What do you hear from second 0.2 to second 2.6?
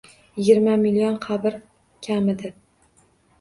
Yigirma million qabr kammidi